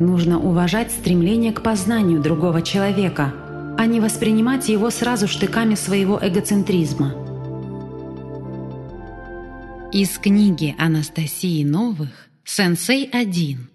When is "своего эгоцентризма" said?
5.76-7.14